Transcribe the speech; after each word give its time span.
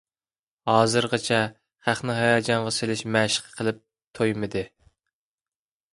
ھازىرغىچە 0.69 1.41
خەقنى 1.89 2.15
ھاياجانغا 2.21 2.73
سېلىش 2.79 3.03
مەشىقى 3.17 3.55
قىلىپ 3.59 3.87
تويمىدى. 4.21 4.65